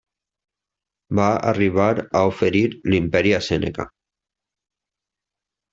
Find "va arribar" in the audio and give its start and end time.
1.19-1.85